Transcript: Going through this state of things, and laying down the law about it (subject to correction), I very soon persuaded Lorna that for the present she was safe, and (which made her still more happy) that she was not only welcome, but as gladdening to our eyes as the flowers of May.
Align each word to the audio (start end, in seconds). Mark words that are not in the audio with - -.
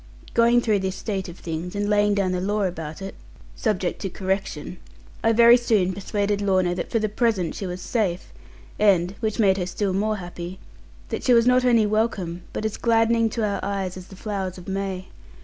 Going 0.33 0.61
through 0.61 0.79
this 0.79 0.95
state 0.95 1.29
of 1.29 1.37
things, 1.37 1.75
and 1.75 1.87
laying 1.87 2.15
down 2.15 2.31
the 2.31 2.41
law 2.41 2.63
about 2.63 3.03
it 3.03 3.13
(subject 3.55 4.01
to 4.01 4.09
correction), 4.09 4.77
I 5.23 5.31
very 5.31 5.57
soon 5.57 5.93
persuaded 5.93 6.41
Lorna 6.41 6.73
that 6.73 6.89
for 6.89 6.97
the 6.97 7.07
present 7.07 7.53
she 7.53 7.67
was 7.67 7.81
safe, 7.81 8.33
and 8.79 9.11
(which 9.19 9.37
made 9.37 9.57
her 9.57 9.67
still 9.67 9.93
more 9.93 10.15
happy) 10.15 10.57
that 11.09 11.23
she 11.23 11.35
was 11.35 11.45
not 11.45 11.63
only 11.65 11.85
welcome, 11.85 12.41
but 12.51 12.65
as 12.65 12.77
gladdening 12.77 13.29
to 13.29 13.45
our 13.45 13.59
eyes 13.63 13.95
as 13.95 14.07
the 14.07 14.15
flowers 14.15 14.57
of 14.57 14.67
May. 14.67 15.09